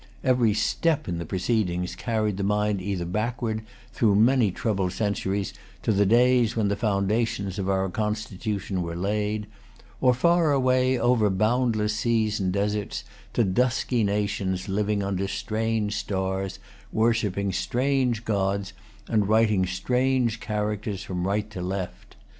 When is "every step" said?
0.23-1.07